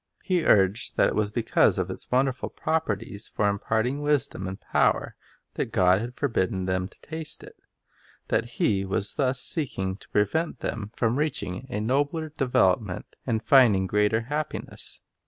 He 0.23 0.43
urged 0.47 0.97
that 0.97 1.09
it 1.09 1.15
was 1.15 1.29
because 1.29 1.77
of 1.77 1.91
its 1.91 2.09
wonderful 2.09 2.49
properties 2.49 3.27
for 3.27 3.47
imparting 3.47 4.01
wisdom 4.01 4.47
and 4.47 4.59
power 4.59 5.15
that 5.53 5.71
God 5.71 6.01
had 6.01 6.15
forbidden 6.15 6.65
them 6.65 6.87
to 6.87 6.99
taste 7.01 7.43
it; 7.43 7.55
that 8.29 8.45
He 8.59 8.83
was 8.83 9.13
thus 9.13 9.39
seeking 9.39 9.95
to 9.97 10.09
prevent 10.09 10.61
them 10.61 10.89
from 10.95 11.19
reaching 11.19 11.53
a 11.53 11.61
Reason, 11.73 11.85
nobler 11.85 12.29
development 12.29 13.15
and 13.27 13.43
finding 13.43 13.85
greater 13.85 14.21
happiness. 14.21 15.01